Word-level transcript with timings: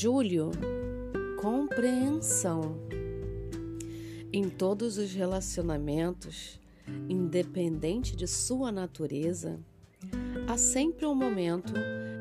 Júlio, 0.00 0.52
compreensão. 1.40 2.76
Em 4.32 4.48
todos 4.48 4.96
os 4.96 5.12
relacionamentos, 5.12 6.60
independente 7.08 8.14
de 8.14 8.28
sua 8.28 8.70
natureza, 8.70 9.58
há 10.46 10.56
sempre 10.56 11.04
um 11.04 11.16
momento 11.16 11.72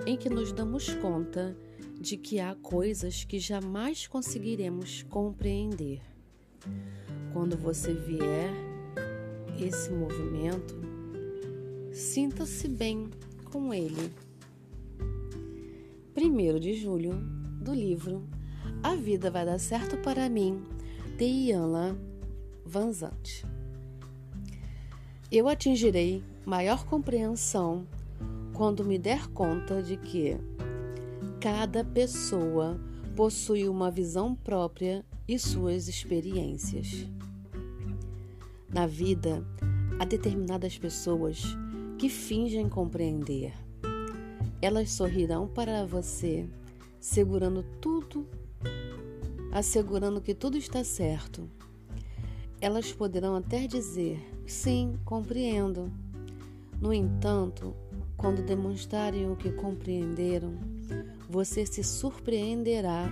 em 0.08 0.18
que 0.18 0.27
nos 0.27 0.52
damos 0.52 0.91
conta 0.95 1.55
de 2.02 2.18
que 2.18 2.40
há 2.40 2.55
coisas 2.55 3.23
que 3.23 3.38
jamais 3.38 4.07
conseguiremos 4.07 5.04
compreender. 5.04 6.02
Quando 7.32 7.55
você 7.55 7.94
vier 7.94 8.52
esse 9.62 9.91
movimento, 9.91 10.75
sinta-se 11.94 12.67
bem 12.67 13.08
com 13.52 13.72
ele. 13.72 14.12
1 16.20 16.59
de 16.59 16.73
julho, 16.73 17.37
do 17.67 17.73
livro 17.73 18.23
A 18.81 18.95
Vida 18.95 19.30
Vai 19.30 19.45
Dar 19.45 19.59
Certo 19.59 19.98
para 19.98 20.30
Mim, 20.30 20.63
de 21.17 21.25
Ianla 21.25 21.98
Vanzante. 22.66 23.45
Eu 25.30 25.49
atingirei 25.49 26.23
maior 26.45 26.85
compreensão 26.85 27.85
quando 28.53 28.85
me 28.85 28.98
der 28.98 29.27
conta 29.27 29.84
de 29.84 29.98
que 29.98 30.38
cada 31.41 31.84
pessoa 31.84 32.80
possui 33.17 33.67
uma 33.67 33.91
visão 33.91 34.34
própria 34.34 35.03
e 35.27 35.38
suas 35.38 35.89
experiências. 35.89 37.05
Na 38.70 38.88
vida, 38.88 39.45
há 39.99 40.05
determinadas 40.05 40.77
pessoas 40.77 41.44
que 41.99 42.08
fingem 42.08 42.70
compreender. 42.70 43.53
Elas 44.61 44.92
sorrirão 44.92 45.49
para 45.49 45.86
você, 45.86 46.47
segurando 47.00 47.64
tudo, 47.81 48.28
assegurando 49.52 50.22
que 50.22 50.34
tudo 50.34 50.58
está 50.58 50.84
certo. 50.84 51.50
Elas 52.59 52.92
poderão 52.92 53.36
até 53.36 53.67
dizer: 53.67 54.20
sim, 54.45 54.98
compreendo. 55.06 55.92
No 56.80 56.94
entanto, 56.94 57.76
quando 58.16 58.44
demonstrarem 58.44 59.30
o 59.30 59.36
que 59.36 59.52
compreenderam, 59.52 60.54
você 61.30 61.66
se 61.66 61.84
surpreenderá 61.84 63.09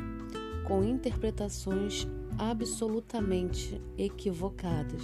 com 0.67 0.83
interpretações 0.83 2.07
absolutamente 2.37 3.81
equivocadas. 3.97 5.03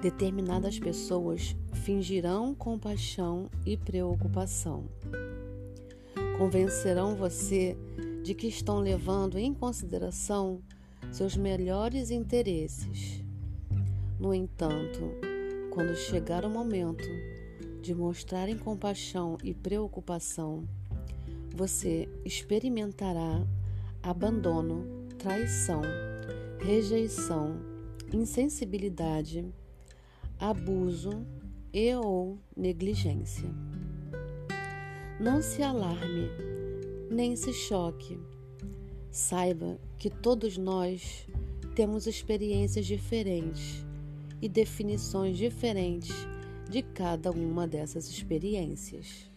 Determinadas 0.00 0.78
pessoas 0.78 1.56
fingirão 1.72 2.54
compaixão 2.54 3.50
e 3.64 3.76
preocupação. 3.76 4.84
Convencerão 6.38 7.16
você 7.16 7.76
de 8.22 8.34
que 8.34 8.46
estão 8.46 8.78
levando 8.78 9.38
em 9.38 9.54
consideração 9.54 10.60
seus 11.10 11.34
melhores 11.34 12.10
interesses. 12.10 13.24
No 14.20 14.34
entanto, 14.34 15.00
quando 15.70 15.96
chegar 15.96 16.44
o 16.44 16.50
momento 16.50 17.08
de 17.80 17.94
mostrarem 17.94 18.58
compaixão 18.58 19.38
e 19.42 19.54
preocupação, 19.54 20.68
você 21.54 22.06
experimentará 22.22 23.42
abandono, 24.02 25.06
traição, 25.18 25.80
rejeição, 26.60 27.58
insensibilidade, 28.12 29.44
abuso 30.38 31.26
e 31.72 31.94
ou 31.94 32.38
negligência. 32.54 33.48
Não 35.18 35.40
se 35.40 35.62
alarme, 35.62 36.28
nem 37.10 37.34
se 37.36 37.50
choque. 37.50 38.20
Saiba 39.10 39.80
que 39.96 40.10
todos 40.10 40.58
nós 40.58 41.26
temos 41.74 42.06
experiências 42.06 42.84
diferentes 42.84 43.82
e 44.42 44.48
definições 44.48 45.38
diferentes 45.38 46.14
de 46.68 46.82
cada 46.82 47.30
uma 47.30 47.66
dessas 47.66 48.10
experiências. 48.10 49.30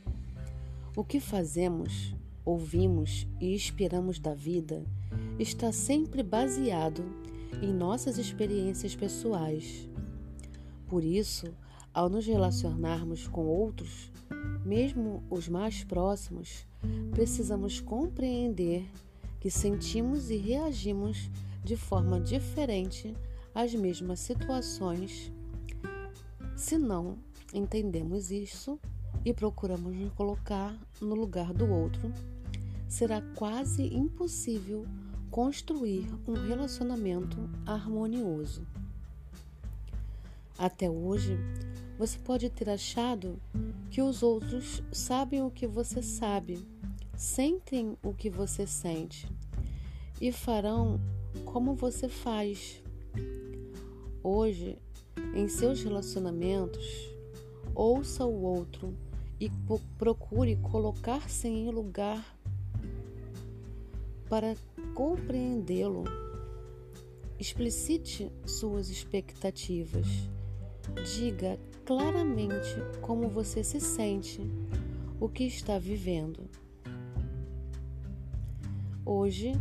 O 0.98 1.04
que 1.06 1.22
fazemos, 1.22 2.14
ouvimos 2.44 3.26
e 3.40 3.56
esperamos 3.56 4.20
da 4.20 4.34
vida 4.34 4.84
está 5.40 5.72
sempre 5.72 6.22
baseado 6.22 7.06
em 7.62 7.72
nossas 7.72 8.18
experiências 8.18 8.98
pessoais. 8.98 9.88
Por 10.88 11.06
isso, 11.06 11.54
ao 11.94 12.10
nos 12.10 12.26
relacionarmos 12.26 13.28
com 13.28 13.46
outros, 13.46 14.12
mesmo 14.66 15.24
os 15.30 15.48
mais 15.48 15.84
próximos, 15.84 16.66
precisamos 17.12 17.80
compreender 17.80 18.86
que 19.40 19.50
sentimos 19.50 20.30
e 20.30 20.38
reagimos 20.38 21.30
de 21.64 21.76
forma 21.76 22.20
diferente 22.20 23.16
às 23.54 23.74
mesmas 23.74 24.20
situações. 24.20 25.32
Se 26.56 26.78
não 26.78 27.18
entendemos 27.54 28.32
isso, 28.32 28.80
e 29.26 29.34
procuramos 29.34 29.96
nos 29.96 30.12
colocar 30.14 30.78
no 31.02 31.16
lugar 31.16 31.54
do 31.54 31.70
outro, 31.70 32.12
será 32.88 33.22
quase 33.36 33.84
impossível 33.94 34.86
construir 35.30 36.08
um 36.28 36.34
relacionamento 36.34 37.38
harmonioso. 37.66 38.66
Até 40.60 40.90
hoje, 40.90 41.40
você 41.98 42.20
pode 42.20 42.50
ter 42.50 42.70
achado 42.70 43.40
que 43.90 44.02
os 44.02 44.22
outros 44.22 44.84
sabem 44.92 45.42
o 45.42 45.50
que 45.50 45.66
você 45.66 46.04
sabe, 46.04 46.68
sentem 47.16 47.98
o 48.04 48.14
que 48.14 48.30
você 48.30 48.68
sente 48.68 49.26
e 50.20 50.34
farão 50.34 51.00
como 51.46 51.76
você 51.76 52.10
faz. 52.10 52.84
Hoje, 54.22 54.78
em 55.34 55.48
seus 55.48 55.82
relacionamentos, 55.82 57.10
ouça 57.74 58.26
o 58.26 58.42
outro 58.42 58.94
e 59.40 59.50
procure 59.98 60.58
colocar-se 60.58 61.48
em 61.48 61.72
lugar 61.72 62.38
para 64.30 64.58
compreendê-lo. 64.94 66.04
Explicite 67.40 68.30
suas 68.46 68.90
expectativas. 68.90 70.06
Diga 71.16 71.60
claramente 71.86 72.76
como 73.02 73.28
você 73.30 73.64
se 73.64 73.80
sente, 73.80 74.42
o 75.20 75.28
que 75.28 75.44
está 75.46 75.78
vivendo. 75.80 76.50
Hoje 79.06 79.54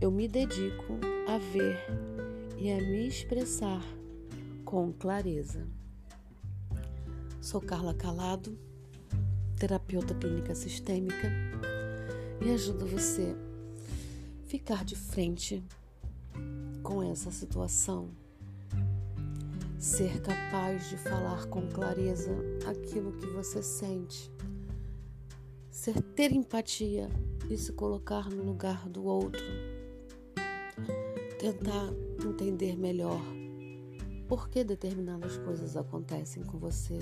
eu 0.00 0.10
me 0.10 0.26
dedico 0.26 0.98
a 1.28 1.38
ver 1.38 1.78
e 2.58 2.70
a 2.70 2.76
me 2.76 3.06
expressar 3.06 3.82
com 4.64 4.92
clareza. 4.92 5.66
Sou 7.40 7.60
Carla 7.60 7.94
Calado 7.94 8.58
terapeuta 9.56 10.14
clínica 10.14 10.54
sistêmica, 10.54 11.32
e 12.44 12.50
ajudo 12.50 12.86
você 12.86 13.34
a 14.44 14.48
ficar 14.48 14.84
de 14.84 14.94
frente 14.94 15.64
com 16.82 17.02
essa 17.02 17.30
situação. 17.30 18.10
Ser 19.86 20.20
capaz 20.20 20.90
de 20.90 20.96
falar 20.96 21.46
com 21.46 21.64
clareza 21.68 22.32
aquilo 22.68 23.12
que 23.12 23.26
você 23.28 23.62
sente. 23.62 24.32
Ser 25.70 26.02
ter 26.02 26.32
empatia 26.32 27.08
e 27.48 27.56
se 27.56 27.72
colocar 27.72 28.28
no 28.28 28.42
lugar 28.42 28.88
do 28.88 29.04
outro. 29.04 29.44
Tentar 31.38 31.88
entender 32.28 32.76
melhor 32.76 33.22
por 34.26 34.48
que 34.48 34.64
determinadas 34.64 35.36
coisas 35.38 35.76
acontecem 35.76 36.42
com 36.42 36.58
você 36.58 36.98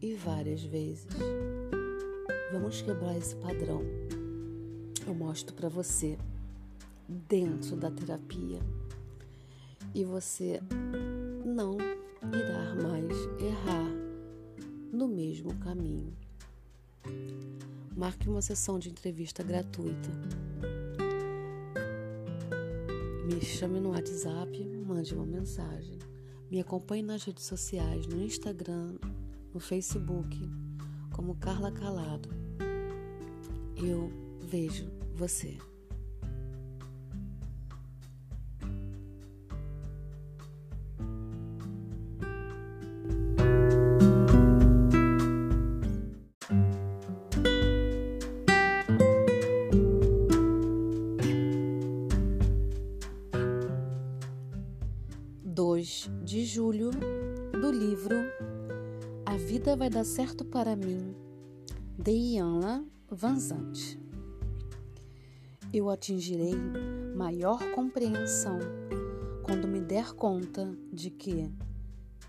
e 0.00 0.14
várias 0.14 0.64
vezes. 0.64 1.06
Vamos 2.50 2.80
quebrar 2.80 3.14
esse 3.18 3.36
padrão. 3.36 3.82
Eu 5.06 5.14
mostro 5.14 5.54
para 5.54 5.68
você 5.68 6.16
dentro 7.06 7.76
da 7.76 7.90
terapia 7.90 8.60
e 9.94 10.02
você 10.02 10.62
não 11.44 11.76
irá 12.32 12.74
mais 12.74 13.16
errar 13.40 13.90
no 14.92 15.06
mesmo 15.08 15.54
caminho. 15.58 16.16
Marque 17.96 18.28
uma 18.28 18.42
sessão 18.42 18.78
de 18.78 18.90
entrevista 18.90 19.42
gratuita. 19.42 20.10
Me 23.24 23.40
chame 23.40 23.80
no 23.80 23.90
WhatsApp, 23.90 24.64
mande 24.86 25.14
uma 25.14 25.26
mensagem. 25.26 25.98
Me 26.50 26.60
acompanhe 26.60 27.02
nas 27.02 27.24
redes 27.24 27.44
sociais, 27.44 28.06
no 28.06 28.22
Instagram, 28.22 28.96
no 29.52 29.58
Facebook, 29.58 30.38
como 31.12 31.34
Carla 31.36 31.72
Calado. 31.72 32.28
Eu 33.76 34.12
vejo 34.40 34.88
você. 35.14 35.58
De 56.36 56.44
julho 56.44 56.90
do 56.90 57.70
livro 57.70 58.14
A 59.24 59.38
Vida 59.38 59.74
Vai 59.74 59.88
Dar 59.88 60.04
Certo 60.04 60.44
para 60.44 60.76
Mim, 60.76 61.16
de 61.98 62.10
Ianla 62.10 62.84
Vanzante. 63.10 63.98
Eu 65.72 65.88
atingirei 65.88 66.54
maior 67.16 67.58
compreensão 67.74 68.58
quando 69.44 69.66
me 69.66 69.80
der 69.80 70.12
conta 70.12 70.76
de 70.92 71.08
que 71.08 71.50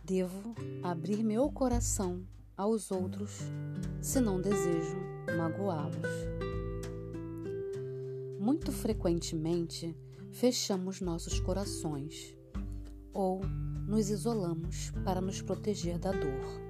devo 0.06 0.56
abrir 0.82 1.22
meu 1.22 1.52
coração 1.52 2.26
aos 2.56 2.92
outros 2.92 3.42
se 4.02 4.22
não 4.22 4.40
desejo 4.40 4.96
magoá-los. 5.38 6.08
Muito 8.40 8.72
frequentemente 8.72 9.94
fechamos 10.32 11.02
nossos 11.02 11.42
corações 11.42 12.38
ou 13.14 13.42
nos 13.88 14.10
isolamos 14.10 14.92
para 15.04 15.22
nos 15.22 15.42
proteger 15.42 15.98
da 15.98 16.12
dor. 16.12 16.62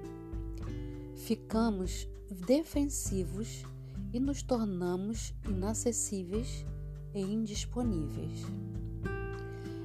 Ficamos 1.16 2.08
defensivos 2.46 3.64
e 4.12 4.20
nos 4.20 4.42
tornamos 4.42 5.34
inacessíveis 5.48 6.64
e 7.12 7.20
indisponíveis. 7.20 8.46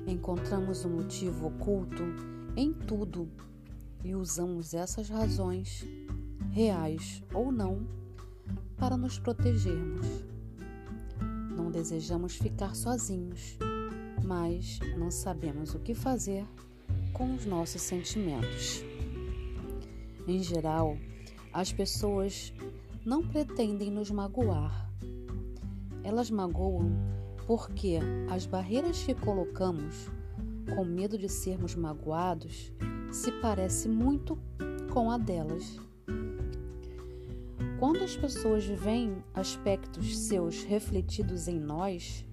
Encontramos 0.07 0.85
um 0.85 0.97
motivo 0.97 1.47
oculto 1.47 2.03
em 2.55 2.71
tudo 2.71 3.27
e 4.03 4.13
usamos 4.13 4.73
essas 4.73 5.09
razões, 5.09 5.83
reais 6.51 7.23
ou 7.33 7.51
não, 7.51 7.87
para 8.77 8.95
nos 8.95 9.17
protegermos. 9.17 10.05
Não 11.57 11.71
desejamos 11.71 12.35
ficar 12.35 12.75
sozinhos 12.75 13.57
mas 14.23 14.79
não 14.97 15.11
sabemos 15.11 15.75
o 15.75 15.79
que 15.79 15.93
fazer 15.93 16.47
com 17.13 17.35
os 17.35 17.45
nossos 17.45 17.81
sentimentos. 17.81 18.83
Em 20.27 20.41
geral, 20.41 20.97
as 21.53 21.71
pessoas 21.71 22.51
não 23.05 23.25
pretendem 23.27 23.91
nos 23.91 24.09
magoar. 24.09 24.89
Elas 26.03 26.31
magoam 26.31 26.91
porque 27.45 27.99
as 28.29 28.45
barreiras 28.45 29.03
que 29.03 29.13
colocamos 29.13 30.09
com 30.75 30.83
medo 30.83 31.17
de 31.17 31.29
sermos 31.29 31.75
magoados 31.75 32.71
se 33.11 33.31
parece 33.33 33.87
muito 33.87 34.37
com 34.91 35.11
a 35.11 35.17
delas. 35.17 35.79
Quando 37.79 38.03
as 38.03 38.15
pessoas 38.15 38.65
veem 38.65 39.23
aspectos 39.33 40.17
seus 40.17 40.63
refletidos 40.63 41.47
em 41.47 41.59
nós, 41.59 42.25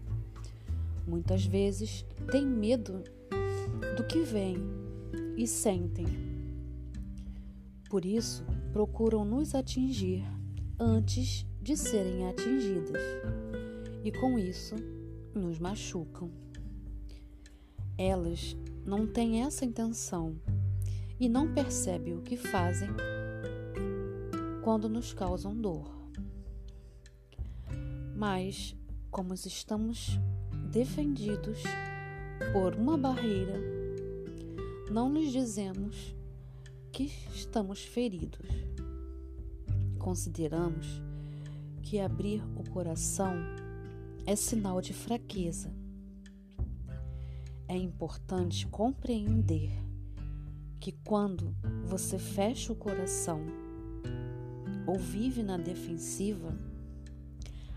muitas 1.07 1.45
vezes 1.45 2.07
têm 2.31 2.47
medo 2.47 3.03
do 3.03 3.20
que 4.11 4.23
vem 4.23 4.57
e 5.37 5.47
sentem. 5.47 6.05
Por 7.89 8.05
isso, 8.05 8.45
procuram 8.73 9.25
nos 9.25 9.55
atingir 9.55 10.25
antes 10.81 11.47
de 11.63 11.77
serem 11.77 12.27
atingidas 12.27 13.01
e 14.03 14.11
com 14.11 14.37
isso 14.37 14.75
nos 15.33 15.61
machucam. 15.61 16.29
Elas 17.97 18.57
não 18.85 19.07
têm 19.07 19.45
essa 19.45 19.65
intenção 19.65 20.35
e 21.21 21.29
não 21.29 21.55
percebem 21.55 22.17
o 22.17 22.23
que 22.23 22.37
fazem 22.37 22.91
quando 24.65 24.89
nos 24.89 25.13
causam 25.13 25.55
dor. 25.55 25.89
Mas, 28.17 28.75
como 29.09 29.35
estamos 29.35 30.19
defendidos 30.73 31.63
por 32.53 32.75
uma 32.75 32.99
barreira, 32.99 33.70
não 34.91 35.13
lhes 35.13 35.31
dizemos 35.31 36.17
que 36.93 37.05
estamos 37.33 37.81
feridos. 37.85 38.49
Consideramos 39.99 41.01
que 41.81 42.01
abrir 42.01 42.43
o 42.57 42.69
coração 42.69 43.35
é 44.27 44.35
sinal 44.35 44.81
de 44.81 44.93
fraqueza. 44.93 45.73
É 47.69 47.77
importante 47.77 48.67
compreender 48.67 49.71
que 50.81 50.91
quando 51.05 51.55
você 51.85 52.19
fecha 52.19 52.73
o 52.73 52.77
coração 52.77 53.41
ou 54.87 54.99
vive 54.99 55.43
na 55.45 55.57
defensiva, 55.57 56.53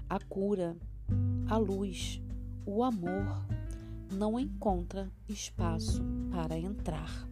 a 0.09 0.19
cura, 0.19 0.75
a 1.47 1.57
luz, 1.57 2.19
o 2.65 2.83
amor 2.83 3.45
não 4.13 4.39
encontra 4.39 5.11
espaço 5.27 6.01
para 6.31 6.57
entrar. 6.57 7.27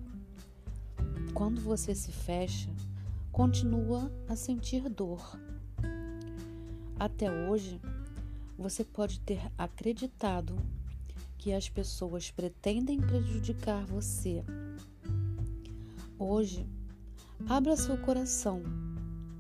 Quando 1.34 1.62
você 1.62 1.94
se 1.96 2.12
fecha, 2.12 2.70
continua 3.32 4.12
a 4.28 4.36
sentir 4.36 4.90
dor. 4.90 5.40
Até 7.00 7.32
hoje, 7.32 7.80
você 8.58 8.84
pode 8.84 9.20
ter 9.22 9.42
acreditado 9.58 10.56
que 11.38 11.54
as 11.54 11.70
pessoas 11.70 12.30
pretendem 12.30 13.00
prejudicar 13.00 13.86
você. 13.86 14.44
Hoje, 16.20 16.68
abra 17.48 17.76
seu 17.76 17.98
coração 17.98 18.62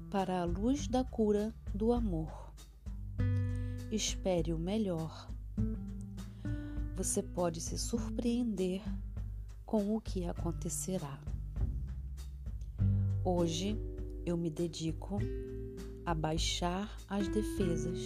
para 0.09 0.41
a 0.41 0.45
luz 0.45 0.87
da 0.87 1.03
cura 1.03 1.53
do 1.73 1.91
amor. 1.93 2.51
Espere 3.91 4.53
o 4.53 4.57
melhor 4.57 5.30
você 6.95 7.21
pode 7.21 7.61
se 7.61 7.77
surpreender 7.77 8.81
com 9.65 9.95
o 9.95 10.01
que 10.01 10.25
acontecerá. 10.25 11.19
Hoje 13.23 13.77
eu 14.25 14.35
me 14.35 14.49
dedico 14.49 15.19
a 16.05 16.13
baixar 16.13 16.95
as 17.07 17.27
defesas 17.27 17.99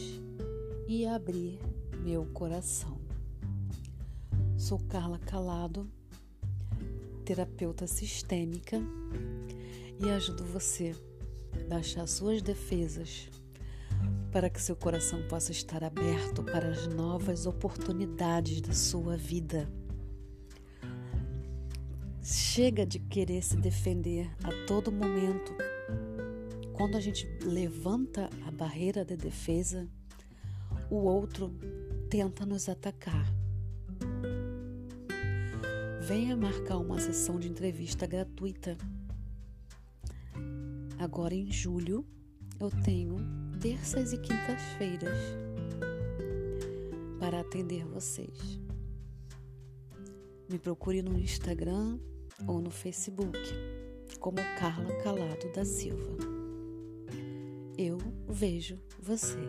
e 0.87 1.05
abrir 1.05 1.59
meu 2.03 2.25
coração. 2.27 2.99
Sou 4.57 4.79
Carla 4.87 5.19
Calado, 5.19 5.89
terapeuta 7.23 7.87
sistêmica 7.87 8.77
e 9.99 10.09
ajudo 10.09 10.43
você 10.43 10.95
a 11.53 11.69
baixar 11.69 12.07
suas 12.07 12.41
defesas 12.41 13.29
para 14.35 14.49
que 14.49 14.61
seu 14.61 14.75
coração 14.75 15.25
possa 15.29 15.53
estar 15.53 15.81
aberto 15.81 16.43
para 16.43 16.67
as 16.67 16.87
novas 16.87 17.45
oportunidades 17.45 18.59
da 18.59 18.73
sua 18.73 19.15
vida. 19.15 19.71
Chega 22.21 22.85
de 22.85 22.99
querer 22.99 23.41
se 23.41 23.55
defender 23.55 24.29
a 24.43 24.49
todo 24.67 24.91
momento. 24.91 25.53
Quando 26.73 26.97
a 26.97 26.99
gente 26.99 27.25
levanta 27.45 28.29
a 28.45 28.51
barreira 28.51 29.05
de 29.05 29.15
defesa, 29.15 29.87
o 30.89 30.97
outro 30.97 31.55
tenta 32.09 32.45
nos 32.45 32.67
atacar. 32.67 33.33
Venha 36.01 36.35
marcar 36.35 36.75
uma 36.79 36.99
sessão 36.99 37.39
de 37.39 37.47
entrevista 37.47 38.05
gratuita. 38.05 38.77
Agora 40.99 41.33
em 41.33 41.49
julho 41.49 42.05
eu 42.59 42.69
tenho 42.83 43.44
terças 43.65 44.13
e 44.13 44.17
quintas-feiras 44.19 45.17
para 47.19 47.39
atender 47.39 47.83
vocês. 47.83 48.59
Me 50.47 50.59
procure 50.59 51.01
no 51.01 51.17
Instagram 51.17 51.97
ou 52.47 52.61
no 52.61 52.69
Facebook 52.69 53.39
como 54.19 54.37
Carla 54.59 54.93
Calado 55.01 55.51
da 55.51 55.65
Silva. 55.65 56.15
Eu 57.75 57.97
vejo 58.27 58.79
você. 58.99 59.39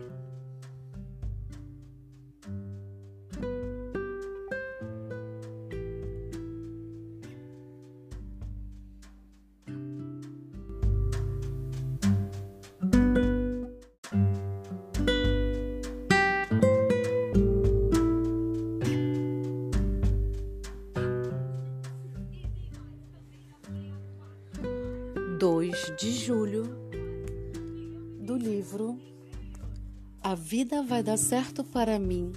Vai 30.87 31.03
Dar 31.03 31.17
Certo 31.17 31.65
para 31.65 31.99
Mim, 31.99 32.31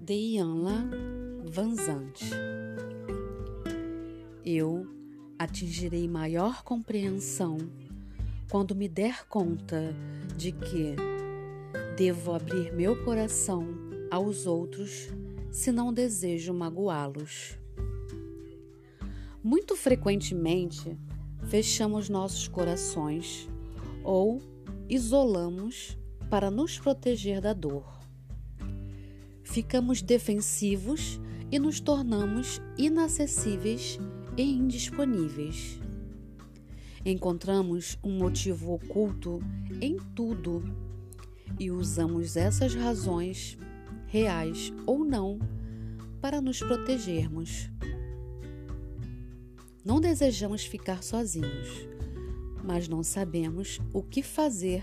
de 0.00 0.14
Ianla 0.14 0.88
Vanzante. 1.44 2.30
Eu 4.44 4.86
atingirei 5.36 6.06
maior 6.06 6.62
compreensão 6.62 7.58
quando 8.48 8.76
me 8.76 8.88
der 8.88 9.26
conta 9.26 9.92
de 10.36 10.52
que 10.52 10.94
devo 11.96 12.32
abrir 12.32 12.72
meu 12.72 13.02
coração 13.04 13.66
aos 14.08 14.46
outros 14.46 15.08
se 15.50 15.72
não 15.72 15.92
desejo 15.92 16.54
magoá-los. 16.54 17.58
Muito 19.42 19.74
frequentemente, 19.74 20.96
fechamos 21.48 22.08
nossos 22.08 22.46
corações 22.46 23.48
ou 24.04 24.40
isolamos 24.88 26.00
para 26.32 26.50
nos 26.50 26.78
proteger 26.78 27.42
da 27.42 27.52
dor. 27.52 27.84
Ficamos 29.42 30.00
defensivos 30.00 31.20
e 31.50 31.58
nos 31.58 31.78
tornamos 31.78 32.58
inacessíveis 32.78 33.98
e 34.34 34.42
indisponíveis. 34.42 35.78
Encontramos 37.04 37.98
um 38.02 38.16
motivo 38.16 38.72
oculto 38.72 39.40
em 39.78 39.98
tudo 40.14 40.64
e 41.60 41.70
usamos 41.70 42.34
essas 42.34 42.74
razões, 42.74 43.58
reais 44.06 44.72
ou 44.86 45.04
não, 45.04 45.38
para 46.18 46.40
nos 46.40 46.60
protegermos. 46.60 47.68
Não 49.84 50.00
desejamos 50.00 50.64
ficar 50.64 51.02
sozinhos, 51.02 51.86
mas 52.64 52.88
não 52.88 53.02
sabemos 53.02 53.78
o 53.92 54.02
que 54.02 54.22
fazer 54.22 54.82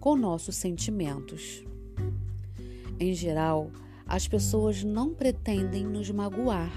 com 0.00 0.16
nossos 0.16 0.56
sentimentos. 0.56 1.64
Em 3.00 3.12
geral, 3.14 3.70
as 4.06 4.26
pessoas 4.26 4.82
não 4.82 5.14
pretendem 5.14 5.84
nos 5.84 6.10
magoar. 6.10 6.72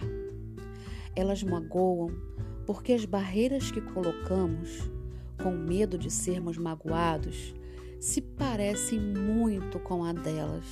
Elas 1.15 1.41
magoam 1.43 2.11
porque 2.65 2.93
as 2.93 3.05
barreiras 3.05 3.71
que 3.71 3.81
colocamos, 3.81 4.89
com 5.41 5.51
medo 5.51 5.97
de 5.97 6.11
sermos 6.11 6.57
magoados, 6.57 7.53
se 7.99 8.21
parecem 8.21 8.99
muito 8.99 9.79
com 9.79 10.03
a 10.03 10.13
delas. 10.13 10.65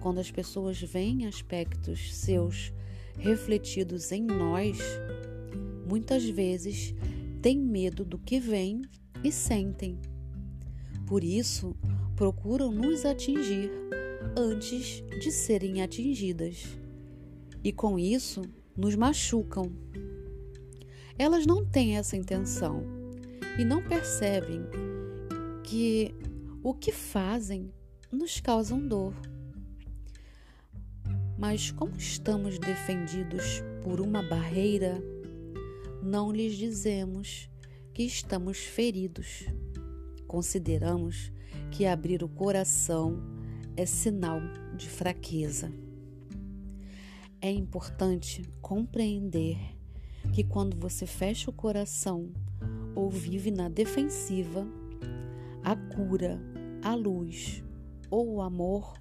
Quando 0.00 0.18
as 0.18 0.30
pessoas 0.30 0.80
veem 0.80 1.26
aspectos 1.26 2.14
seus 2.14 2.72
refletidos 3.18 4.12
em 4.12 4.22
nós, 4.22 4.78
muitas 5.88 6.24
vezes 6.24 6.94
têm 7.42 7.58
medo 7.58 8.04
do 8.04 8.18
que 8.18 8.38
vem 8.38 8.82
e 9.24 9.32
sentem. 9.32 9.98
Por 11.06 11.22
isso, 11.22 11.76
procuram 12.16 12.72
nos 12.72 13.04
atingir 13.04 13.70
antes 14.36 15.04
de 15.20 15.30
serem 15.30 15.80
atingidas. 15.80 16.66
E 17.62 17.72
com 17.72 17.98
isso, 17.98 18.42
nos 18.76 18.96
machucam. 18.96 19.70
Elas 21.18 21.46
não 21.46 21.64
têm 21.64 21.96
essa 21.96 22.16
intenção 22.16 22.82
e 23.58 23.64
não 23.64 23.82
percebem 23.82 24.62
que 25.62 26.14
o 26.62 26.74
que 26.74 26.92
fazem 26.92 27.72
nos 28.10 28.40
causam 28.40 28.86
dor. 28.86 29.14
Mas 31.38 31.70
como 31.70 31.96
estamos 31.96 32.58
defendidos 32.58 33.62
por 33.84 34.00
uma 34.00 34.22
barreira, 34.22 35.02
não 36.02 36.32
lhes 36.32 36.56
dizemos 36.56 37.48
que 37.94 38.02
estamos 38.02 38.58
feridos. 38.58 39.46
Consideramos 40.26 41.32
que 41.70 41.86
abrir 41.86 42.22
o 42.22 42.28
coração 42.28 43.22
é 43.76 43.84
sinal 43.86 44.40
de 44.76 44.88
fraqueza. 44.88 45.72
É 47.40 47.50
importante 47.50 48.42
compreender 48.60 49.58
que 50.32 50.42
quando 50.42 50.76
você 50.76 51.06
fecha 51.06 51.50
o 51.50 51.52
coração 51.52 52.30
ou 52.94 53.10
vive 53.10 53.50
na 53.50 53.68
defensiva, 53.68 54.66
a 55.62 55.76
cura, 55.76 56.40
a 56.82 56.94
luz 56.94 57.62
ou 58.10 58.34
o 58.34 58.40
amor 58.40 58.94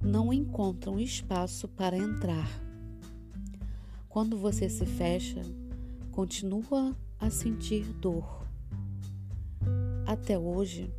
não 0.00 0.32
encontram 0.32 0.98
espaço 0.98 1.68
para 1.68 1.96
entrar. 1.96 2.48
Quando 4.08 4.36
você 4.36 4.68
se 4.68 4.84
fecha, 4.84 5.40
continua 6.10 6.96
a 7.18 7.30
sentir 7.30 7.84
dor. 7.94 8.43
Até 10.14 10.38
hoje, 10.38 10.94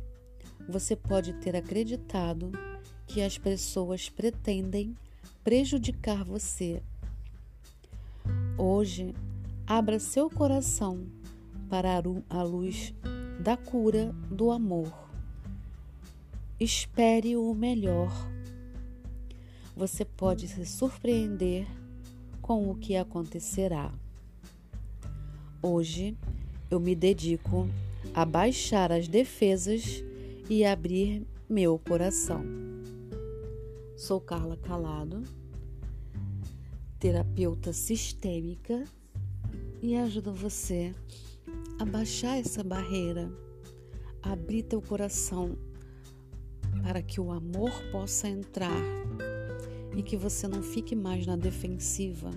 você 0.68 0.94
pode 0.94 1.32
ter 1.32 1.56
acreditado 1.56 2.52
que 3.06 3.22
as 3.22 3.38
pessoas 3.38 4.10
pretendem 4.10 4.94
prejudicar 5.42 6.22
você. 6.22 6.82
Hoje, 8.58 9.14
abra 9.66 9.98
seu 9.98 10.28
coração 10.28 11.06
para 11.70 11.96
a 12.28 12.42
luz 12.42 12.92
da 13.40 13.56
cura 13.56 14.12
do 14.30 14.50
amor. 14.50 14.92
Espere 16.60 17.38
o 17.38 17.54
melhor. 17.54 18.12
Você 19.74 20.04
pode 20.04 20.46
se 20.46 20.66
surpreender 20.66 21.66
com 22.42 22.70
o 22.70 22.74
que 22.76 22.96
acontecerá. 22.96 23.90
Hoje, 25.62 26.14
eu 26.70 26.78
me 26.78 26.94
dedico 26.94 27.66
a 28.14 28.24
baixar 28.24 28.92
as 28.92 29.08
defesas 29.08 30.02
e 30.48 30.64
abrir 30.64 31.26
meu 31.48 31.78
coração. 31.78 32.44
Sou 33.96 34.20
Carla 34.20 34.56
Calado, 34.56 35.22
terapeuta 36.98 37.72
sistêmica 37.72 38.84
e 39.82 39.96
ajudo 39.96 40.32
você 40.32 40.94
a 41.78 41.84
baixar 41.84 42.38
essa 42.38 42.64
barreira, 42.64 43.30
abrir 44.22 44.62
teu 44.62 44.80
coração 44.80 45.56
para 46.82 47.02
que 47.02 47.20
o 47.20 47.30
amor 47.30 47.70
possa 47.90 48.28
entrar 48.28 48.82
e 49.96 50.02
que 50.02 50.16
você 50.16 50.46
não 50.46 50.62
fique 50.62 50.94
mais 50.94 51.26
na 51.26 51.36
defensiva. 51.36 52.30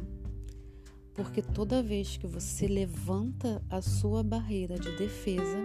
Porque 1.19 1.41
toda 1.41 1.83
vez 1.83 2.15
que 2.15 2.25
você 2.25 2.65
levanta 2.65 3.61
a 3.69 3.81
sua 3.81 4.23
barreira 4.23 4.79
de 4.79 4.89
defesa, 4.95 5.57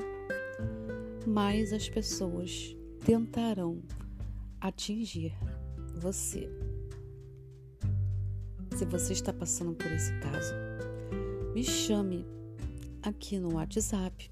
mais 1.25 1.73
as 1.73 1.88
pessoas 1.88 2.75
tentarão 3.04 3.80
atingir 4.61 5.32
você. 5.94 6.50
Se 8.76 8.84
você 8.84 9.12
está 9.12 9.32
passando 9.32 9.75
por 9.75 9.87
esse 9.92 10.11
caso, 10.18 10.52
me 11.54 11.62
chame 11.62 12.26
aqui 13.00 13.38
no 13.38 13.54
WhatsApp, 13.54 14.28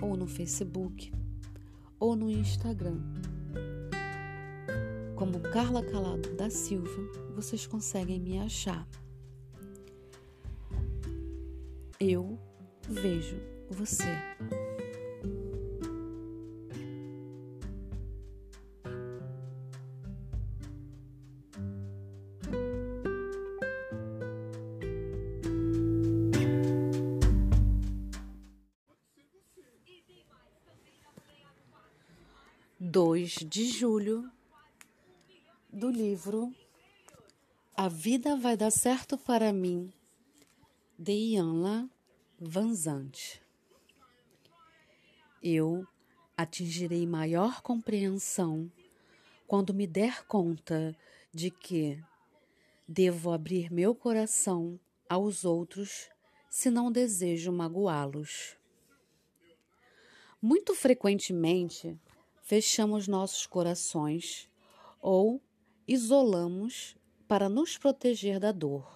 ou 0.00 0.16
no 0.16 0.28
Facebook, 0.28 1.12
ou 1.98 2.14
no 2.14 2.30
Instagram. 2.30 3.00
Como 5.16 5.40
Carla 5.40 5.82
Calado 5.82 6.36
da 6.36 6.48
Silva, 6.48 7.02
vocês 7.34 7.66
conseguem 7.66 8.20
me 8.20 8.38
achar. 8.38 8.86
Eu 11.98 12.38
vejo 12.88 13.36
você. 13.70 14.04
de 33.44 33.66
julho 33.68 34.30
do 35.72 35.90
livro 35.90 36.52
A 37.76 37.88
Vida 37.88 38.36
Vai 38.36 38.56
Dar 38.56 38.70
Certo 38.70 39.18
para 39.18 39.52
Mim, 39.52 39.92
de 40.98 41.12
Ianla 41.12 41.90
Vanzante. 42.40 43.42
Eu 45.42 45.86
atingirei 46.34 47.06
maior 47.06 47.60
compreensão 47.60 48.72
quando 49.46 49.74
me 49.74 49.86
der 49.86 50.24
conta 50.24 50.96
de 51.30 51.50
que 51.50 52.02
devo 52.88 53.30
abrir 53.30 53.70
meu 53.70 53.94
coração 53.94 54.80
aos 55.06 55.44
outros 55.44 56.08
se 56.48 56.70
não 56.70 56.90
desejo 56.90 57.52
magoá-los. 57.52 58.56
Muito 60.40 60.74
frequentemente, 60.74 61.94
fechamos 62.42 63.06
nossos 63.06 63.46
corações 63.46 64.48
ou 64.98 65.42
isolamos 65.86 66.96
para 67.28 67.50
nos 67.50 67.76
proteger 67.76 68.40
da 68.40 68.50
dor. 68.50 68.95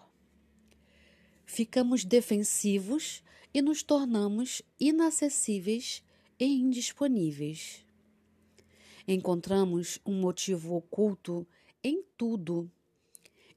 Ficamos 1.53 2.05
defensivos 2.05 3.25
e 3.53 3.61
nos 3.61 3.83
tornamos 3.83 4.63
inacessíveis 4.79 6.01
e 6.39 6.45
indisponíveis. 6.45 7.85
Encontramos 9.07 9.99
um 10.07 10.21
motivo 10.21 10.77
oculto 10.77 11.45
em 11.83 12.05
tudo 12.17 12.71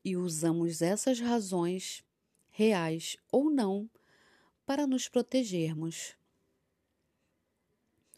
e 0.03 0.17
usamos 0.17 0.81
essas 0.81 1.19
razões, 1.19 2.03
reais 2.49 3.15
ou 3.31 3.51
não, 3.51 3.87
para 4.65 4.87
nos 4.87 5.07
protegermos. 5.07 6.15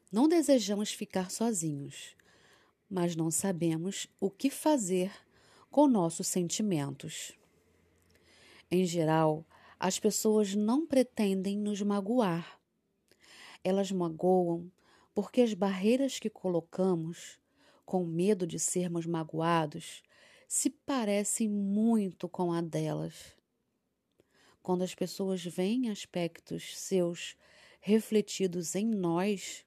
Não 0.09 0.29
desejamos 0.29 0.93
ficar 0.93 1.29
sozinhos, 1.29 2.15
mas 2.89 3.13
não 3.13 3.29
sabemos 3.29 4.07
o 4.21 4.31
que 4.31 4.49
fazer 4.49 5.11
com 5.69 5.85
nossos 5.85 6.27
sentimentos. 6.27 7.33
Em 8.71 8.85
geral, 8.85 9.45
as 9.79 9.99
pessoas 9.99 10.55
não 10.55 10.85
pretendem 10.85 11.57
nos 11.57 11.81
magoar. 11.81 12.59
Elas 13.63 13.91
magoam 13.91 14.71
porque 15.13 15.41
as 15.41 15.53
barreiras 15.53 16.19
que 16.19 16.29
colocamos, 16.29 17.39
com 17.85 18.05
medo 18.05 18.45
de 18.45 18.59
sermos 18.59 19.05
magoados, 19.05 20.03
se 20.47 20.69
parecem 20.69 21.49
muito 21.49 22.27
com 22.27 22.51
a 22.51 22.61
delas. 22.61 23.35
Quando 24.61 24.83
as 24.83 24.95
pessoas 24.95 25.43
veem 25.43 25.89
aspectos 25.89 26.77
seus 26.77 27.35
refletidos 27.79 28.75
em 28.75 28.85
nós, 28.85 29.65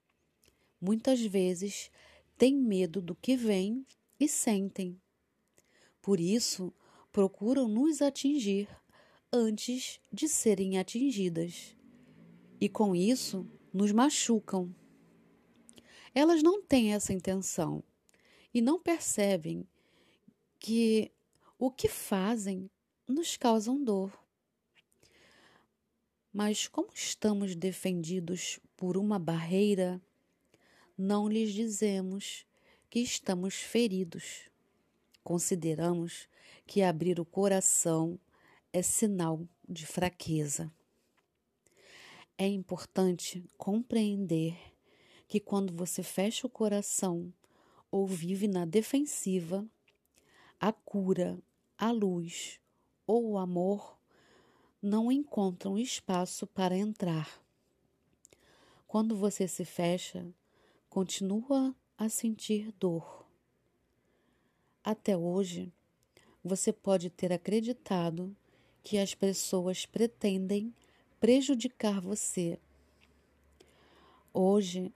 muitas 0.81 1.21
vezes 1.21 1.91
têm 2.37 2.57
medo 2.57 3.01
do 3.01 3.15
que 3.15 3.37
vem 3.37 3.87
e 4.19 4.29
sentem. 4.29 5.01
Por 6.03 6.19
isso, 6.19 6.73
procuram 7.13 7.69
nos 7.69 8.03
atingir 8.03 8.69
antes 9.33 10.01
de 10.13 10.29
serem 10.29 10.79
atingidas. 10.79 11.77
E 12.61 12.69
com 12.69 12.95
isso, 12.95 13.47
nos 13.73 13.93
machucam. 13.93 14.75
Elas 16.15 16.43
não 16.43 16.63
têm 16.63 16.95
essa 16.95 17.13
intenção 17.13 17.83
e 18.53 18.61
não 18.61 18.81
percebem 18.81 19.67
que 20.59 21.13
o 21.59 21.71
que 21.71 21.89
fazem 21.89 22.71
nos 23.07 23.37
causam 23.37 23.83
dor. 23.83 24.13
Mas 26.33 26.67
como 26.67 26.89
estamos 26.95 27.55
defendidos 27.55 28.59
por 28.77 28.97
uma 28.97 29.19
barreira, 29.19 30.01
não 30.97 31.29
lhes 31.29 31.53
dizemos 31.53 32.47
que 32.91 33.01
estamos 33.01 33.55
feridos. 33.55 34.51
Consideramos 35.23 36.29
que 36.67 36.83
abrir 36.83 37.21
o 37.21 37.25
coração 37.25 38.19
é 38.73 38.83
sinal 38.83 39.47
de 39.69 39.87
fraqueza. 39.87 40.73
É 42.37 42.47
importante 42.47 43.45
compreender 43.57 44.57
que 45.27 45.41
quando 45.41 45.73
você 45.73 46.03
fecha 46.03 46.47
o 46.47 46.51
coração 46.51 47.33
ou 47.91 48.07
vive 48.07 48.47
na 48.47 48.65
defensiva, 48.65 49.67
a 50.61 50.73
cura, 50.73 51.39
a 51.77 51.91
luz 51.91 52.61
ou 53.07 53.31
o 53.31 53.39
amor 53.39 53.99
não 54.81 55.11
encontram 55.11 55.79
espaço 55.79 56.47
para 56.47 56.77
entrar. 56.77 57.43
Quando 58.87 59.17
você 59.17 59.49
se 59.49 59.65
fecha, 59.65 60.27
continua 60.89 61.75
a 61.97 62.09
sentir 62.09 62.73
dor. 62.73 63.27
Até 64.85 65.17
hoje, 65.17 65.73
você 66.45 66.73
pode 66.73 67.11
ter 67.11 67.33
acreditado 67.33 68.35
que 68.83 68.99
as 68.99 69.15
pessoas 69.15 69.87
pretendem 69.87 70.73
prejudicar 71.21 72.01
você. 72.01 72.59
Hoje, 74.33 74.93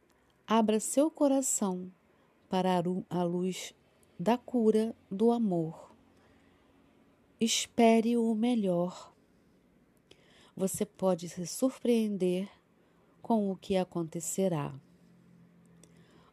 abra 0.46 0.78
seu 0.78 1.10
coração 1.10 1.90
para 2.48 2.82
a 3.10 3.22
luz 3.22 3.74
da 4.18 4.38
cura 4.38 4.94
do 5.10 5.32
amor. 5.32 5.92
Espere 7.40 8.16
o 8.16 8.34
melhor. 8.34 9.12
Você 10.56 10.84
pode 10.84 11.28
se 11.28 11.46
surpreender 11.46 12.48
com 13.20 13.50
o 13.50 13.56
que 13.56 13.76
acontecerá. 13.76 14.72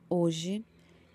Hoje, 0.10 0.63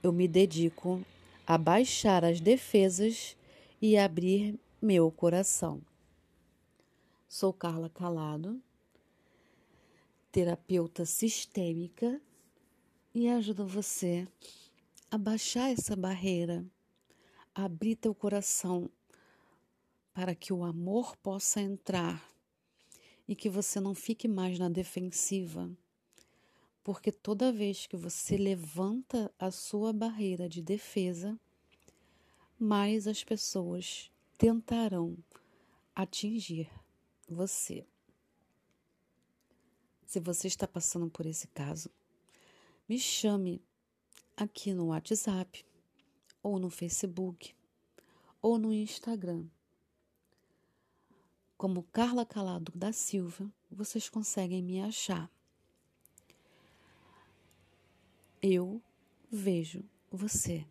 eu 0.02 0.12
me 0.12 0.26
dedico 0.26 1.04
a 1.46 1.58
baixar 1.58 2.24
as 2.24 2.40
defesas 2.40 3.36
e 3.80 3.96
abrir 3.96 4.58
meu 4.80 5.10
coração. 5.10 5.80
Sou 7.28 7.52
Carla 7.52 7.88
Calado, 7.88 8.62
terapeuta 10.30 11.04
sistêmica 11.04 12.20
e 13.14 13.28
ajudo 13.28 13.66
você 13.66 14.28
a 15.10 15.18
baixar 15.18 15.70
essa 15.70 15.96
barreira, 15.96 16.64
a 17.54 17.64
abrir 17.64 17.96
teu 17.96 18.14
coração 18.14 18.90
para 20.12 20.34
que 20.34 20.52
o 20.52 20.64
amor 20.64 21.16
possa 21.16 21.60
entrar 21.60 22.22
e 23.26 23.34
que 23.34 23.48
você 23.48 23.80
não 23.80 23.94
fique 23.94 24.28
mais 24.28 24.58
na 24.58 24.68
defensiva. 24.68 25.70
Porque 26.84 27.10
toda 27.10 27.52
vez 27.52 27.86
que 27.86 27.96
você 27.96 28.36
levanta 28.36 29.32
a 29.38 29.50
sua 29.50 29.92
barreira 29.92 30.48
de 30.48 30.60
defesa, 30.60 31.38
mais 32.58 33.08
as 33.08 33.24
pessoas 33.24 34.10
tentarão 34.36 35.16
atingir 35.94 36.68
você. 37.28 37.86
Se 40.04 40.20
você 40.20 40.46
está 40.46 40.66
passando 40.68 41.10
por 41.10 41.26
esse 41.26 41.48
caso, 41.48 41.90
me 42.88 42.98
chame 42.98 43.62
aqui 44.36 44.72
no 44.72 44.86
WhatsApp, 44.86 45.64
ou 46.42 46.58
no 46.58 46.68
Facebook, 46.68 47.54
ou 48.40 48.58
no 48.58 48.72
Instagram. 48.72 49.46
Como 51.56 51.82
Carla 51.84 52.26
Calado 52.26 52.70
da 52.74 52.92
Silva, 52.92 53.50
vocês 53.70 54.08
conseguem 54.08 54.62
me 54.62 54.80
achar. 54.80 55.30
Eu 58.42 58.82
vejo 59.30 59.82
você. 60.10 60.66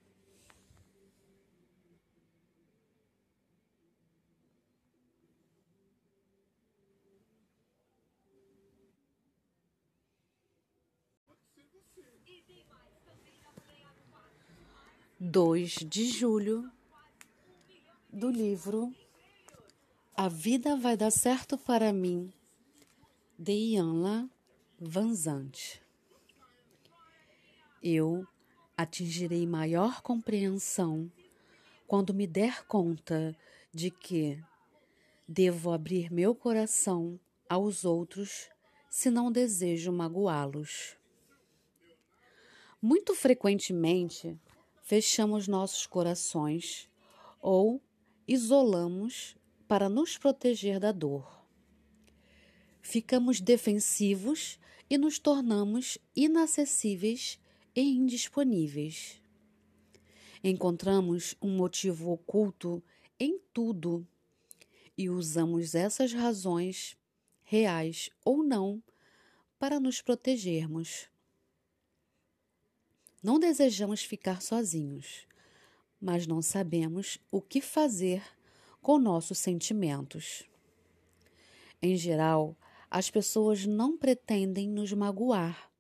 Dois 15.26 15.76
de 15.76 16.06
julho 16.06 16.70
do 18.12 18.30
livro 18.30 18.94
A 20.18 20.28
Vida 20.28 20.76
Vai 20.76 20.98
Dar 20.98 21.12
Certo 21.12 21.58
para 21.58 21.94
Mim, 21.94 22.30
de 23.40 23.54
Ianla 23.54 24.30
Vanzante. 24.78 25.82
Eu 27.82 28.28
atingirei 28.76 29.48
maior 29.48 30.02
compreensão 30.02 31.10
quando 31.88 32.14
me 32.14 32.28
der 32.28 32.66
conta 32.66 33.34
de 33.74 33.90
que 33.90 34.44
devo 35.26 35.72
abrir 35.72 36.12
meu 36.12 36.36
coração 36.36 37.18
aos 37.48 37.86
outros 37.86 38.50
se 38.90 39.10
não 39.10 39.32
desejo 39.32 39.90
magoá-los. 39.90 40.98
Muito 42.82 43.16
frequentemente, 43.16 44.38
fechamos 44.84 45.48
nossos 45.48 45.88
corações 45.88 46.90
ou 47.42 47.82
isolamos 48.28 49.36
para 49.68 49.88
nos 49.88 50.18
proteger 50.18 50.80
da 50.80 50.92
dor. 50.92 51.42
Ficamos 52.82 53.40
defensivos 53.40 54.60
e 54.90 54.98
nos 54.98 55.18
tornamos 55.18 55.98
inacessíveis 56.14 57.40
e 57.74 57.82
indisponíveis. 57.82 59.22
Encontramos 60.44 61.34
um 61.42 61.56
motivo 61.56 62.12
oculto 62.12 62.84
em 63.18 63.40
tudo 63.54 64.06
e 64.98 65.10
usamos 65.10 65.74
essas 65.74 66.12
razões, 66.12 66.98
reais 67.42 68.10
ou 68.24 68.44
não, 68.44 68.84
para 69.58 69.80
nos 69.80 70.02
protegermos. 70.02 71.08
Não 73.24 73.40
desejamos 73.40 74.04
ficar 74.04 74.42
sozinhos, 74.42 75.26
mas 76.00 76.28
não 76.28 76.42
sabemos 76.42 77.18
o 77.32 77.42
que 77.42 77.62
fazer 77.62 78.22
com 78.82 79.00
nossos 79.00 79.38
sentimentos. 79.38 80.44
Em 81.82 81.96
geral, 81.96 82.58
as 82.92 83.10
pessoas 83.10 83.66
não 83.66 83.98
pretendem 83.98 84.68
nos 84.68 84.92
magoar. 84.92 85.72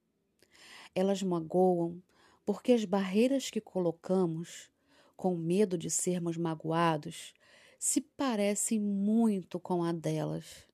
Elas 0.95 1.21
magoam 1.21 2.01
porque 2.45 2.71
as 2.71 2.86
barreiras 2.86 3.49
que 3.49 3.60
colocamos, 3.60 4.71
com 5.17 5.36
medo 5.36 5.77
de 5.77 5.89
sermos 5.89 6.38
magoados, 6.38 7.34
se 7.77 7.99
parecem 7.99 8.79
muito 8.79 9.60
com 9.60 9.84
a 9.84 9.91
delas. 9.91 10.65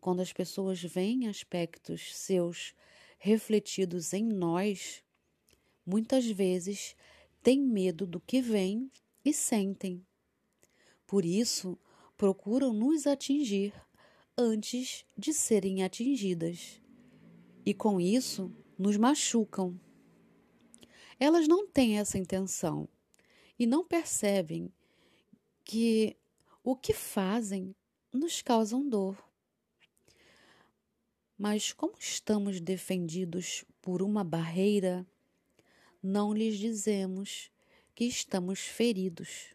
Quando 0.00 0.20
as 0.20 0.32
pessoas 0.32 0.80
veem 0.80 1.26
aspectos 1.26 2.16
seus 2.16 2.72
refletidos 3.18 4.12
em 4.12 4.24
nós, 4.24 5.02
muitas 5.84 6.26
vezes 6.26 6.94
têm 7.42 7.60
medo 7.60 8.06
do 8.06 8.20
que 8.20 8.40
vem 8.40 8.90
e 9.24 9.32
sentem. 9.32 10.04
Por 11.06 11.24
isso, 11.24 11.78
procuram 12.16 12.72
nos 12.72 13.06
atingir 13.06 13.72
antes 14.36 15.04
de 15.16 15.32
serem 15.32 15.82
atingidas. 15.82 16.80
E 17.64 17.74
com 17.74 18.00
isso, 18.00 18.54
nos 18.78 18.96
machucam. 18.96 19.78
Elas 21.18 21.46
não 21.46 21.66
têm 21.66 21.98
essa 21.98 22.16
intenção 22.16 22.88
e 23.58 23.66
não 23.66 23.84
percebem 23.84 24.72
que 25.64 26.16
o 26.64 26.74
que 26.74 26.94
fazem 26.94 27.74
nos 28.12 28.40
causam 28.42 28.88
dor. 28.88 29.22
Mas 31.36 31.72
como 31.72 31.94
estamos 31.98 32.60
defendidos 32.60 33.64
por 33.80 34.02
uma 34.02 34.22
barreira, 34.22 35.06
não 36.02 36.32
lhes 36.32 36.58
dizemos 36.58 37.50
que 37.94 38.04
estamos 38.04 38.60
feridos. 38.60 39.54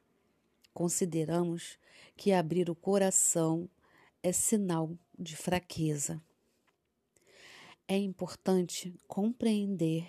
Consideramos 0.74 1.80
que 2.16 2.32
abrir 2.32 2.70
o 2.70 2.76
coração 2.76 3.70
é 4.22 4.32
sinal 4.32 4.98
de 5.18 5.36
fraqueza. 5.36 6.22
É 7.88 7.98
importante 7.98 8.96
compreender 9.08 10.08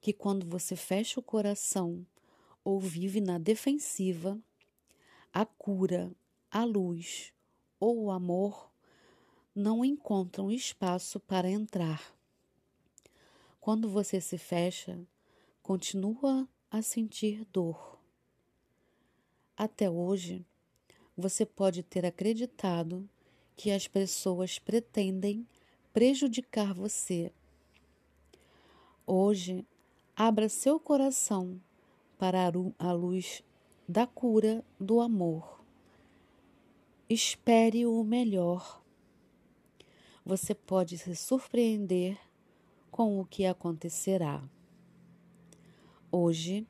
que 0.00 0.12
quando 0.12 0.46
você 0.46 0.76
fecha 0.76 1.20
o 1.20 1.22
coração 1.22 2.06
ou 2.62 2.80
vive 2.80 3.20
na 3.20 3.38
defensiva, 3.38 4.38
a 5.32 5.44
cura, 5.44 6.10
a 6.50 6.64
luz 6.64 7.32
ou 7.80 8.04
o 8.04 8.10
amor 8.10 8.70
não 9.54 9.84
encontram 9.84 10.50
espaço 10.50 11.18
para 11.18 11.50
entrar. 11.50 12.14
Quando 13.60 13.88
você 13.88 14.20
se 14.20 14.38
fecha, 14.38 14.98
continua 15.68 16.48
a 16.70 16.80
sentir 16.80 17.44
dor. 17.52 17.98
Até 19.54 19.90
hoje, 19.90 20.42
você 21.14 21.44
pode 21.44 21.82
ter 21.82 22.06
acreditado 22.06 23.06
que 23.54 23.70
as 23.70 23.86
pessoas 23.86 24.58
pretendem 24.58 25.46
prejudicar 25.92 26.72
você. 26.72 27.30
Hoje, 29.06 29.62
abra 30.16 30.48
seu 30.48 30.80
coração 30.80 31.60
para 32.18 32.50
a 32.78 32.92
luz 32.92 33.42
da 33.86 34.06
cura 34.06 34.64
do 34.80 35.02
amor. 35.02 35.62
Espere 37.10 37.84
o 37.84 38.02
melhor. 38.02 38.82
Você 40.24 40.54
pode 40.54 40.96
se 40.96 41.14
surpreender 41.14 42.18
com 42.90 43.20
o 43.20 43.26
que 43.26 43.44
acontecerá. 43.44 44.42
Hoje 46.10 46.66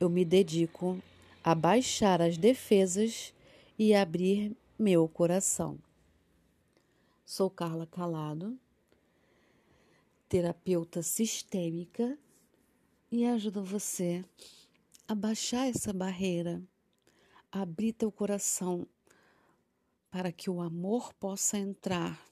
eu 0.00 0.08
me 0.08 0.24
dedico 0.24 0.98
a 1.44 1.54
baixar 1.54 2.22
as 2.22 2.38
defesas 2.38 3.34
e 3.78 3.94
abrir 3.94 4.56
meu 4.78 5.06
coração. 5.06 5.78
Sou 7.22 7.50
Carla 7.50 7.86
Calado, 7.86 8.58
terapeuta 10.26 11.02
sistêmica 11.02 12.18
e 13.12 13.26
ajudo 13.26 13.62
você 13.62 14.24
a 15.06 15.14
baixar 15.14 15.68
essa 15.68 15.92
barreira, 15.92 16.62
abrir 17.52 17.92
teu 17.92 18.10
coração 18.10 18.86
para 20.10 20.32
que 20.32 20.48
o 20.48 20.62
amor 20.62 21.12
possa 21.12 21.58
entrar 21.58 22.26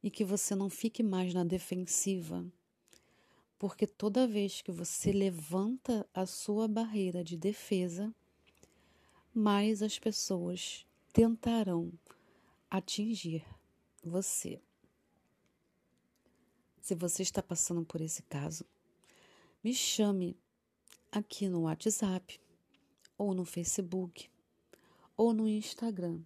e 0.00 0.12
que 0.12 0.24
você 0.24 0.54
não 0.54 0.70
fique 0.70 1.02
mais 1.02 1.34
na 1.34 1.42
defensiva. 1.42 2.46
Porque 3.58 3.86
toda 3.86 4.26
vez 4.26 4.60
que 4.60 4.70
você 4.70 5.12
levanta 5.12 6.06
a 6.12 6.26
sua 6.26 6.68
barreira 6.68 7.24
de 7.24 7.36
defesa, 7.36 8.14
mais 9.34 9.82
as 9.82 9.98
pessoas 9.98 10.86
tentarão 11.12 11.92
atingir 12.70 13.44
você. 14.02 14.60
Se 16.80 16.94
você 16.94 17.22
está 17.22 17.42
passando 17.42 17.84
por 17.84 18.00
esse 18.00 18.22
caso, 18.22 18.64
me 19.64 19.74
chame 19.74 20.36
aqui 21.10 21.48
no 21.48 21.62
WhatsApp, 21.62 22.38
ou 23.18 23.34
no 23.34 23.44
Facebook, 23.44 24.30
ou 25.16 25.32
no 25.32 25.48
Instagram. 25.48 26.20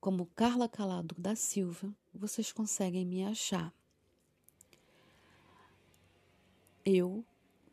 Como 0.00 0.26
Carla 0.36 0.68
Calado 0.68 1.14
da 1.18 1.34
Silva, 1.34 1.92
vocês 2.14 2.52
conseguem 2.52 3.06
me 3.06 3.24
achar. 3.24 3.74
Eu 6.84 7.24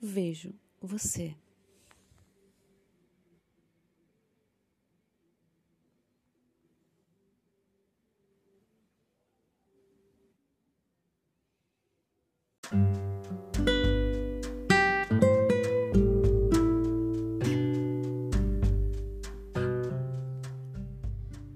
vejo 0.02 0.54
você. 0.82 1.36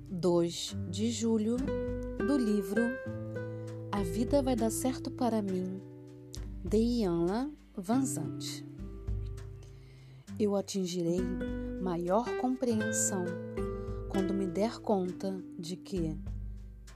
2 0.09 0.75
de 0.89 1.11
julho 1.11 1.55
do 2.17 2.37
livro 2.37 2.81
A 3.91 4.03
Vida 4.03 4.41
Vai 4.41 4.55
Dar 4.55 4.69
Certo 4.69 5.09
para 5.09 5.41
Mim, 5.41 5.81
de 6.67 6.77
Ianla 6.77 7.51
Vanzante. 7.77 8.65
Eu 10.39 10.55
atingirei 10.55 11.21
maior 11.79 12.25
compreensão 12.41 13.23
quando 14.09 14.33
me 14.33 14.47
der 14.47 14.79
conta 14.79 15.39
de 15.59 15.75
que 15.75 16.19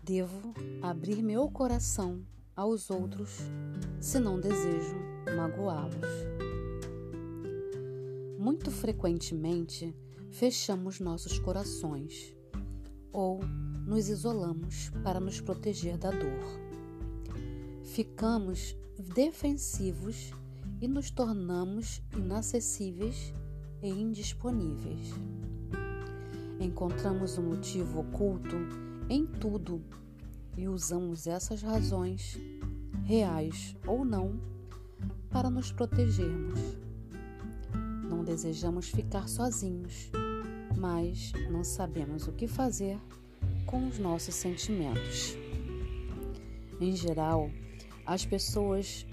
devo 0.02 0.56
abrir 0.82 1.22
meu 1.22 1.48
coração 1.52 2.26
aos 2.56 2.90
outros 2.90 3.38
se 4.02 4.18
não 4.18 4.40
desejo 4.40 4.96
magoá-los. 5.38 6.10
Muito 8.40 8.72
frequentemente 8.72 9.96
fechamos 10.32 11.00
nossos 11.00 11.38
corações 11.38 12.36
ou 13.12 13.40
nos 13.86 14.10
isolamos 14.10 14.90
para 15.04 15.20
nos 15.20 15.40
proteger 15.40 15.96
da 15.96 16.10
dor. 16.10 16.60
Ficamos 17.84 18.76
defensivos 19.00 20.32
e 20.82 20.88
nos 20.88 21.10
tornamos 21.10 22.02
inacessíveis 22.16 23.34
e 23.82 23.90
indisponíveis. 23.90 25.14
Encontramos 26.60 27.38
um 27.38 27.50
motivo 27.50 28.02
oculto 28.02 28.56
em 29.10 29.26
tudo 29.26 29.82
e 30.58 30.68
usamos 30.68 31.26
essas 31.26 31.62
razões, 31.62 32.38
reais 33.06 33.76
ou 33.88 34.04
não, 34.04 34.40
para 35.30 35.50
nos 35.50 35.72
protegermos. 35.72 36.60
Não 38.10 38.24
desejamos 38.24 38.90
ficar 38.90 39.28
sozinhos 39.30 40.12
mas 40.80 41.34
não 41.52 41.64
sabemos 41.64 42.28
o 42.28 42.32
que 42.32 42.48
fazer 42.48 42.98
com 43.66 43.86
os 43.86 44.00
nossos 44.00 44.34
sentimentos. 44.34 45.36
Em 46.80 46.96
geral, 46.96 47.52
as 48.10 48.26
pessoas 48.26 49.06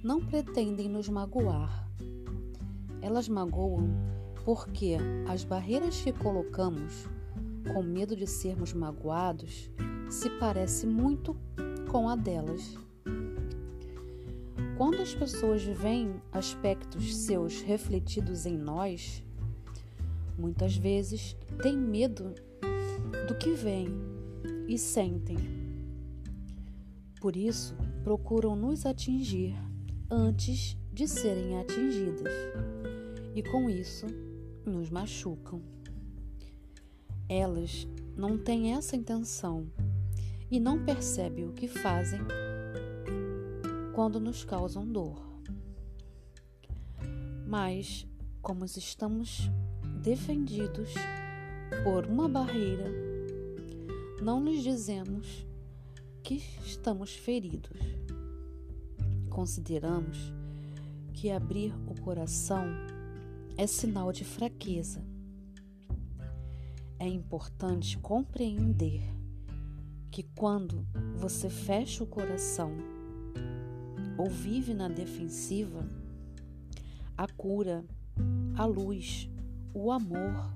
não 0.00 0.24
pretendem 0.24 0.88
nos 0.88 1.08
magoar. 1.08 1.90
Elas 3.02 3.28
magoam 3.28 3.90
porque 4.44 4.96
as 5.26 5.42
barreiras 5.42 6.00
que 6.00 6.12
colocamos 6.12 7.08
com 7.72 7.82
medo 7.82 8.14
de 8.14 8.28
sermos 8.28 8.72
magoados 8.72 9.68
se 10.08 10.30
parece 10.38 10.86
muito 10.86 11.36
com 11.90 12.08
a 12.08 12.14
delas. 12.14 12.78
Quando 14.78 15.02
as 15.02 15.12
pessoas 15.12 15.64
veem 15.64 16.22
aspectos 16.30 17.12
seus 17.12 17.60
refletidos 17.60 18.46
em 18.46 18.56
nós, 18.56 19.20
muitas 20.38 20.76
vezes 20.76 21.36
têm 21.60 21.76
medo 21.76 22.32
do 23.26 23.34
que 23.34 23.50
vem 23.50 23.88
e 24.68 24.78
sentem. 24.78 25.38
Por 27.20 27.34
isso, 27.34 27.74
procuram 28.04 28.54
nos 28.54 28.84
atingir 28.84 29.56
antes 30.10 30.76
de 30.92 31.08
serem 31.08 31.58
atingidas, 31.58 32.34
e 33.34 33.42
com 33.42 33.70
isso 33.70 34.04
nos 34.66 34.90
machucam. 34.90 35.62
Elas 37.26 37.88
não 38.14 38.36
têm 38.36 38.74
essa 38.74 38.94
intenção 38.94 39.66
e 40.50 40.60
não 40.60 40.84
percebem 40.84 41.48
o 41.48 41.52
que 41.54 41.66
fazem 41.66 42.20
quando 43.94 44.20
nos 44.20 44.44
causam 44.44 44.86
dor. 44.86 45.24
Mas, 47.46 48.06
como 48.42 48.66
estamos 48.66 49.50
defendidos 50.02 50.92
por 51.82 52.04
uma 52.04 52.28
barreira, 52.28 52.84
não 54.20 54.44
lhes 54.44 54.62
dizemos 54.62 55.46
que 56.24 56.42
estamos 56.64 57.14
feridos. 57.14 57.78
Consideramos 59.28 60.32
que 61.12 61.30
abrir 61.30 61.74
o 61.86 62.00
coração 62.00 62.64
é 63.58 63.66
sinal 63.66 64.10
de 64.10 64.24
fraqueza. 64.24 65.04
É 66.98 67.06
importante 67.06 67.98
compreender 67.98 69.02
que 70.10 70.22
quando 70.22 70.86
você 71.14 71.50
fecha 71.50 72.02
o 72.02 72.06
coração 72.06 72.72
ou 74.16 74.30
vive 74.30 74.72
na 74.72 74.88
defensiva, 74.88 75.86
a 77.18 77.28
cura, 77.28 77.84
a 78.56 78.64
luz, 78.64 79.28
o 79.74 79.92
amor 79.92 80.54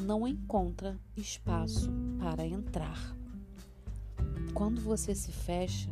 não 0.00 0.26
encontra 0.26 0.98
espaço 1.14 1.92
para 2.18 2.46
entrar. 2.46 3.14
Quando 4.54 4.80
você 4.80 5.16
se 5.16 5.32
fecha, 5.32 5.90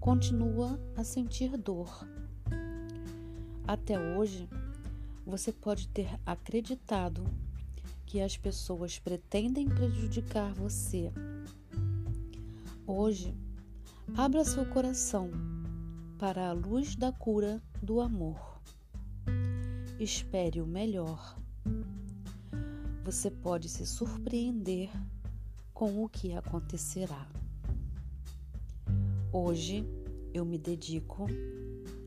continua 0.00 0.76
a 0.96 1.04
sentir 1.04 1.56
dor. 1.56 2.04
Até 3.64 3.96
hoje, 3.96 4.48
você 5.24 5.52
pode 5.52 5.86
ter 5.86 6.08
acreditado 6.26 7.24
que 8.04 8.20
as 8.20 8.36
pessoas 8.36 8.98
pretendem 8.98 9.68
prejudicar 9.68 10.52
você. 10.52 11.12
Hoje, 12.84 13.32
abra 14.16 14.44
seu 14.44 14.66
coração 14.66 15.30
para 16.18 16.48
a 16.48 16.52
luz 16.52 16.96
da 16.96 17.12
cura 17.12 17.62
do 17.80 18.00
amor. 18.00 18.60
Espere 20.00 20.60
o 20.60 20.66
melhor. 20.66 21.36
Você 23.04 23.30
pode 23.30 23.68
se 23.68 23.86
surpreender 23.86 24.90
com 25.72 26.02
o 26.02 26.08
que 26.08 26.32
acontecerá. 26.32 27.28
Hoje 29.34 29.82
eu 30.34 30.44
me 30.44 30.58
dedico 30.58 31.26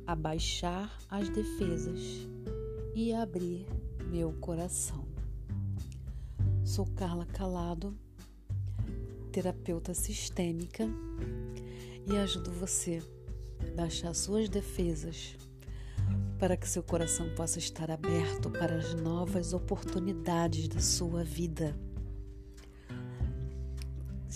a 0.05 0.15
baixar 0.15 0.95
as 1.09 1.27
defesas 1.27 1.99
e 2.93 3.11
abrir 3.11 3.65
meu 4.11 4.31
coração. 4.33 5.07
Sou 6.63 6.85
Carla 6.85 7.25
Calado, 7.25 7.97
terapeuta 9.31 9.91
sistêmica, 9.95 10.87
e 12.05 12.15
ajudo 12.15 12.51
você 12.51 13.01
a 13.59 13.75
baixar 13.75 14.13
suas 14.13 14.47
defesas 14.47 15.35
para 16.37 16.55
que 16.55 16.69
seu 16.69 16.83
coração 16.83 17.33
possa 17.33 17.57
estar 17.57 17.89
aberto 17.89 18.51
para 18.51 18.75
as 18.75 18.93
novas 18.93 19.51
oportunidades 19.51 20.67
da 20.67 20.79
sua 20.79 21.23
vida. 21.23 21.75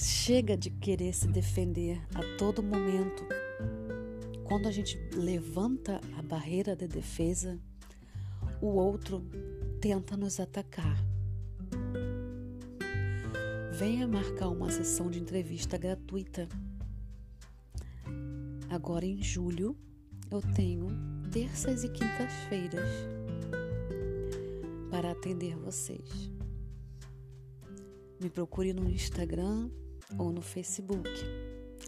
Chega 0.02 0.56
de 0.56 0.70
querer 0.70 1.14
se 1.14 1.28
defender 1.28 2.02
a 2.16 2.38
todo 2.38 2.64
momento. 2.64 3.22
Quando 4.46 4.70
a 4.70 4.72
gente 4.72 4.98
levanta 5.14 6.00
a 6.18 6.22
barreira 6.22 6.74
de 6.74 6.88
defesa, 6.88 7.60
o 8.62 8.68
outro 8.68 9.22
tenta 9.82 10.16
nos 10.16 10.40
atacar. 10.40 10.96
Venha 13.74 14.08
marcar 14.08 14.48
uma 14.48 14.72
sessão 14.72 15.12
de 15.12 15.20
entrevista 15.20 15.78
gratuita. 15.78 16.48
Agora 18.70 19.06
em 19.06 19.22
julho 19.22 19.76
eu 20.32 20.42
tenho 20.56 20.88
terças 21.30 21.84
e 21.84 21.90
quintas-feiras 21.90 22.90
para 24.90 25.12
atender 25.12 25.58
vocês. 25.58 26.32
Me 28.18 28.30
procure 28.30 28.72
no 28.72 28.90
Instagram 28.90 29.70
ou 30.18 30.32
no 30.32 30.42
Facebook 30.42 31.10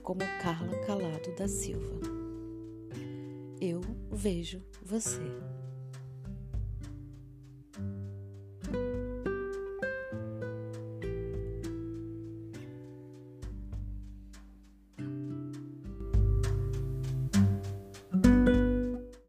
como 0.03 0.19
Carla 0.41 0.77
Calado 0.85 1.35
da 1.35 1.47
Silva. 1.47 1.99
Eu 3.59 3.81
vejo 4.11 4.61
você. 4.83 5.50